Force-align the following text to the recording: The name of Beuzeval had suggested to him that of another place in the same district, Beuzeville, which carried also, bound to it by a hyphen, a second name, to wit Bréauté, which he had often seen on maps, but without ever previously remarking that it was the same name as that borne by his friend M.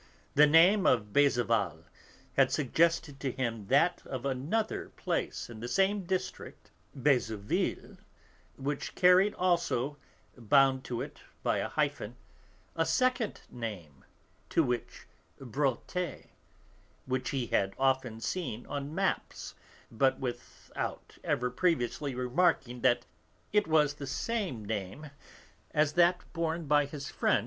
The 0.33 0.47
name 0.47 0.87
of 0.87 1.13
Beuzeval 1.13 1.83
had 2.33 2.51
suggested 2.51 3.19
to 3.19 3.31
him 3.31 3.67
that 3.67 4.01
of 4.07 4.25
another 4.25 4.89
place 4.89 5.47
in 5.47 5.59
the 5.59 5.67
same 5.67 6.05
district, 6.05 6.71
Beuzeville, 6.95 7.99
which 8.57 8.95
carried 8.95 9.35
also, 9.35 9.97
bound 10.35 10.83
to 10.85 11.03
it 11.03 11.19
by 11.43 11.59
a 11.59 11.67
hyphen, 11.69 12.15
a 12.75 12.83
second 12.83 13.41
name, 13.51 14.03
to 14.49 14.63
wit 14.63 15.05
Bréauté, 15.39 16.29
which 17.05 17.29
he 17.29 17.45
had 17.45 17.75
often 17.77 18.19
seen 18.19 18.65
on 18.65 18.95
maps, 18.95 19.53
but 19.91 20.17
without 20.19 21.19
ever 21.23 21.51
previously 21.51 22.15
remarking 22.15 22.81
that 22.81 23.05
it 23.53 23.67
was 23.67 23.93
the 23.93 24.07
same 24.07 24.65
name 24.65 25.11
as 25.75 25.93
that 25.93 26.21
borne 26.33 26.65
by 26.65 26.87
his 26.87 27.11
friend 27.11 27.35
M. 27.37 27.39